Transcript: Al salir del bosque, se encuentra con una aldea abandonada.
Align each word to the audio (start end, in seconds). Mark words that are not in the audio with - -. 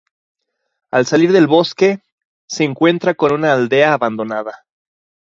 Al 0.89 1.05
salir 1.05 1.31
del 1.31 1.45
bosque, 1.45 1.99
se 2.47 2.63
encuentra 2.63 3.13
con 3.13 3.31
una 3.33 3.53
aldea 3.53 3.93
abandonada. 3.93 4.65